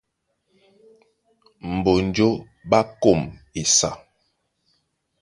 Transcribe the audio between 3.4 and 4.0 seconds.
esa,